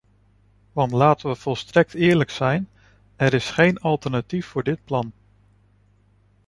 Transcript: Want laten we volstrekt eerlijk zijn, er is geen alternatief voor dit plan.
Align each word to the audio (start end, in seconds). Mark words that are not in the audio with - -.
Want 0.71 0.91
laten 0.91 1.29
we 1.29 1.35
volstrekt 1.35 1.93
eerlijk 1.93 2.29
zijn, 2.29 2.69
er 3.15 3.33
is 3.33 3.49
geen 3.51 3.77
alternatief 3.79 4.45
voor 4.45 4.63
dit 4.63 4.79
plan. 4.85 5.13